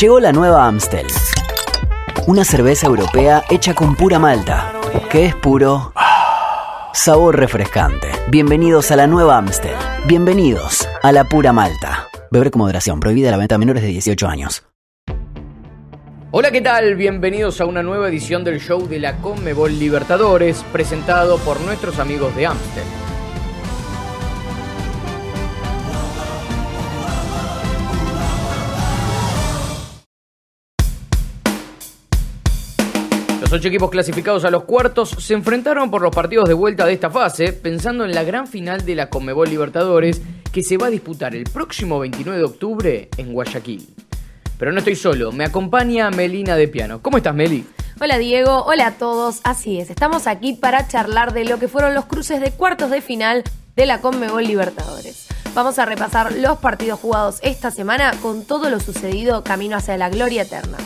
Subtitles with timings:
[0.00, 1.08] Llegó la nueva Amstel.
[2.28, 4.72] Una cerveza europea hecha con pura malta,
[5.10, 5.92] que es puro
[6.92, 8.06] sabor refrescante.
[8.28, 9.74] Bienvenidos a la nueva Amstel.
[10.06, 12.06] Bienvenidos a la pura malta.
[12.30, 14.62] Beber con moderación, prohibida la venta a menores de 18 años.
[16.30, 16.94] Hola, ¿qué tal?
[16.94, 22.36] Bienvenidos a una nueva edición del show de la Conmebol Libertadores, presentado por nuestros amigos
[22.36, 23.07] de Amstel.
[33.48, 36.92] Los ocho equipos clasificados a los cuartos se enfrentaron por los partidos de vuelta de
[36.92, 40.20] esta fase, pensando en la gran final de la Conmebol Libertadores
[40.52, 43.88] que se va a disputar el próximo 29 de octubre en Guayaquil.
[44.58, 47.00] Pero no estoy solo, me acompaña Melina de Piano.
[47.00, 47.64] ¿Cómo estás, Meli?
[47.98, 49.40] Hola Diego, hola a todos.
[49.44, 53.00] Así es, estamos aquí para charlar de lo que fueron los cruces de cuartos de
[53.00, 53.44] final
[53.76, 55.26] de la Conmebol Libertadores.
[55.54, 60.10] Vamos a repasar los partidos jugados esta semana con todo lo sucedido camino hacia la
[60.10, 60.76] gloria eterna.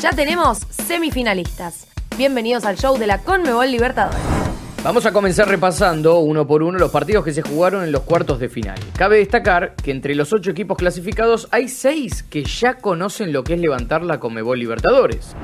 [0.00, 1.88] Ya tenemos semifinalistas.
[2.16, 4.20] Bienvenidos al show de la Conmebol Libertadores.
[4.84, 8.38] Vamos a comenzar repasando uno por uno los partidos que se jugaron en los cuartos
[8.38, 8.78] de final.
[8.96, 13.54] Cabe destacar que entre los ocho equipos clasificados hay seis que ya conocen lo que
[13.54, 15.34] es levantar la Conmebol Libertadores.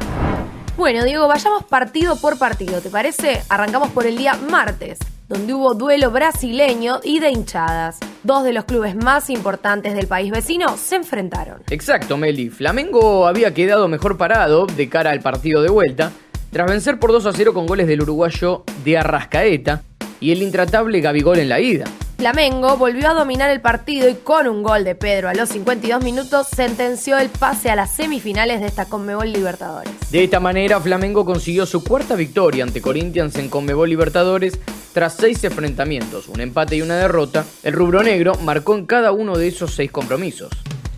[0.76, 3.42] Bueno, Diego, vayamos partido por partido, ¿te parece?
[3.48, 7.98] Arrancamos por el día martes, donde hubo duelo brasileño y de hinchadas.
[8.22, 11.62] Dos de los clubes más importantes del país vecino se enfrentaron.
[11.68, 12.48] Exacto, Meli.
[12.48, 16.12] Flamengo había quedado mejor parado de cara al partido de vuelta,
[16.50, 19.82] tras vencer por 2 a 0 con goles del uruguayo de Arrascaeta
[20.20, 21.84] y el intratable Gabigol en la ida.
[22.20, 26.04] Flamengo volvió a dominar el partido y con un gol de Pedro a los 52
[26.04, 29.92] minutos sentenció el pase a las semifinales de esta Conmebol Libertadores.
[30.10, 34.58] De esta manera, Flamengo consiguió su cuarta victoria ante Corinthians en Conmebol Libertadores
[34.92, 37.46] tras seis enfrentamientos, un empate y una derrota.
[37.62, 40.50] El rubro negro marcó en cada uno de esos seis compromisos.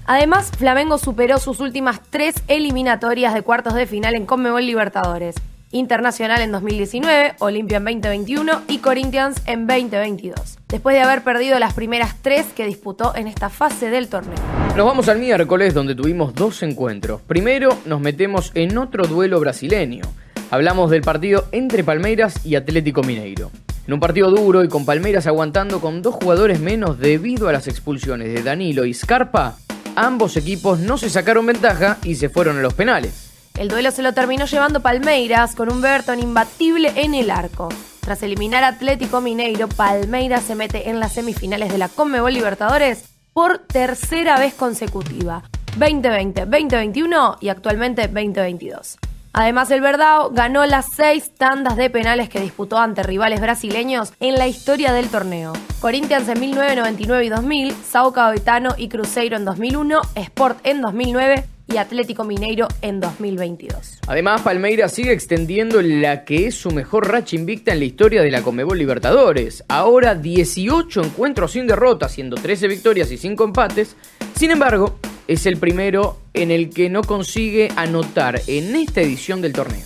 [0.07, 5.37] Además, Flamengo superó sus últimas tres eliminatorias de cuartos de final en Conmebol Libertadores.
[5.71, 11.73] Internacional en 2019, Olimpia en 2021 y Corinthians en 2022, después de haber perdido las
[11.73, 14.37] primeras tres que disputó en esta fase del torneo.
[14.77, 17.23] Nos vamos al miércoles donde tuvimos dos encuentros.
[17.23, 20.03] Primero nos metemos en otro duelo brasileño.
[20.51, 23.51] Hablamos del partido entre Palmeiras y Atlético Mineiro.
[23.87, 27.67] En un partido duro y con Palmeiras aguantando con dos jugadores menos debido a las
[27.67, 29.57] expulsiones de Danilo y Scarpa,
[29.97, 33.31] ambos equipos no se sacaron ventaja y se fueron a los penales.
[33.59, 37.69] El duelo se lo terminó llevando Palmeiras con un Berton imbatible en el arco.
[38.01, 43.05] Tras eliminar a Atlético Mineiro, Palmeiras se mete en las semifinales de la Conmebol Libertadores
[43.33, 45.43] por tercera vez consecutiva,
[45.77, 48.99] 2020, 2021 y actualmente 2022.
[49.35, 54.35] Además, el Verdao ganó las seis tandas de penales que disputó ante rivales brasileños en
[54.35, 55.55] la historia del torneo.
[55.81, 61.79] Corinthians en 1999 y 2000, Sao Caetano y Cruzeiro en 2001, Sport en 2009 y
[61.79, 64.01] Atlético Mineiro en 2022.
[64.07, 68.31] Además, Palmeiras sigue extendiendo la que es su mejor racha invicta en la historia de
[68.31, 69.65] la Conmebol Libertadores.
[69.69, 73.97] Ahora 18 encuentros sin derrota, siendo 13 victorias y 5 empates.
[74.37, 74.99] Sin embargo,
[75.29, 79.85] es el primero en el que no consigue anotar en esta edición del torneo.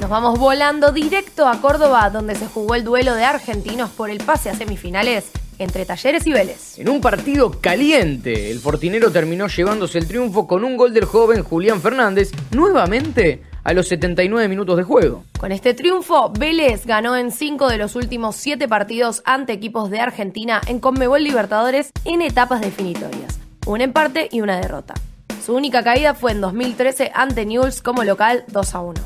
[0.00, 4.18] Nos vamos volando directo a Córdoba, donde se jugó el duelo de argentinos por el
[4.18, 6.78] pase a semifinales entre Talleres y Vélez.
[6.78, 11.42] En un partido caliente, el Fortinero terminó llevándose el triunfo con un gol del joven
[11.42, 15.24] Julián Fernández, nuevamente a los 79 minutos de juego.
[15.38, 20.00] Con este triunfo, Vélez ganó en 5 de los últimos 7 partidos ante equipos de
[20.00, 24.94] Argentina en Conmebol Libertadores en etapas definitorias, un empate y una derrota.
[25.44, 29.00] Su única caída fue en 2013 ante Newell's como local 2 a 1.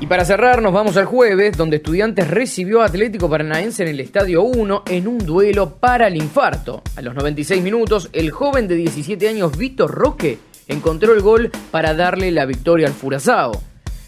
[0.00, 4.00] Y para cerrar nos vamos al jueves, donde Estudiantes recibió a Atlético Paranaense en el
[4.00, 6.82] Estadio 1 en un duelo para el infarto.
[6.96, 10.38] A los 96 minutos, el joven de 17 años Víctor Roque
[10.68, 13.52] encontró el gol para darle la victoria al Furazao.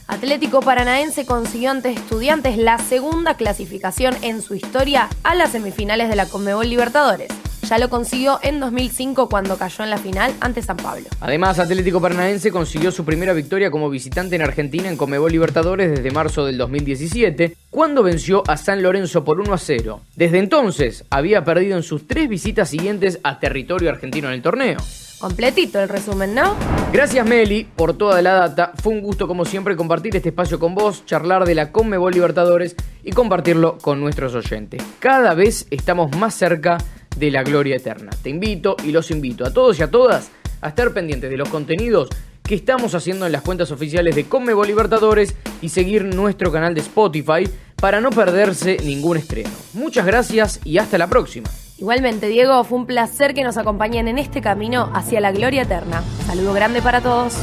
[0.07, 6.17] Atlético Paranaense consiguió ante Estudiantes la segunda clasificación en su historia a las semifinales de
[6.17, 7.31] la Conmebol Libertadores.
[7.71, 11.07] Ya lo consiguió en 2005 cuando cayó en la final ante San Pablo.
[11.21, 16.11] Además, Atlético Paranaense consiguió su primera victoria como visitante en Argentina en Conmebol Libertadores desde
[16.11, 20.01] marzo del 2017, cuando venció a San Lorenzo por 1 a 0.
[20.17, 24.79] Desde entonces, había perdido en sus tres visitas siguientes a territorio argentino en el torneo.
[25.21, 26.57] Completito el resumen, ¿no?
[26.93, 28.73] Gracias Meli por toda la data.
[28.83, 32.75] Fue un gusto como siempre compartir este espacio con vos, charlar de la Conmebol Libertadores
[33.05, 34.83] y compartirlo con nuestros oyentes.
[34.99, 36.79] Cada vez estamos más cerca
[37.17, 38.11] de la gloria eterna.
[38.23, 40.31] Te invito y los invito a todos y a todas
[40.61, 42.09] a estar pendientes de los contenidos
[42.43, 46.81] que estamos haciendo en las cuentas oficiales de Conmebol Libertadores y seguir nuestro canal de
[46.81, 49.51] Spotify para no perderse ningún estreno.
[49.75, 51.49] Muchas gracias y hasta la próxima.
[51.79, 56.03] Igualmente, Diego, fue un placer que nos acompañen en este camino hacia la gloria eterna.
[56.27, 57.35] Saludo grande para todos.